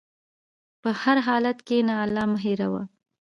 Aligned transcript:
په 0.81 0.89
هر 1.01 1.17
حالت 1.27 1.57
کښېنه، 1.67 1.93
الله 2.03 2.23
مه 2.31 2.37
هېروه. 2.45 2.83